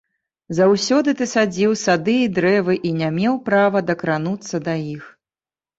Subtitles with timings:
[0.59, 5.03] Заўсёды ты садзіў сады і дрэвы і не меў права дакрануцца да іх.